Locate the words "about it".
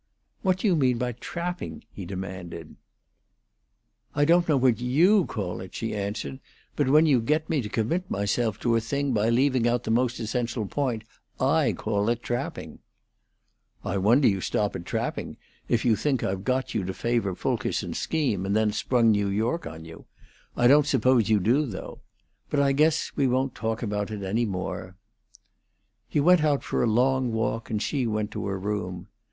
23.83-24.23